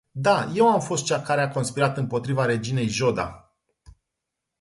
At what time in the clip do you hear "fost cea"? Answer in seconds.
0.79-1.21